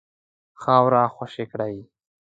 [0.61, 1.77] خاوره خوشي کړي.